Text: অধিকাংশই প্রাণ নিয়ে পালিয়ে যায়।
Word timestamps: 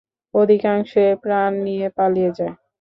অধিকাংশই 0.33 1.11
প্রাণ 1.23 1.51
নিয়ে 1.65 1.87
পালিয়ে 1.97 2.31
যায়। 2.37 2.53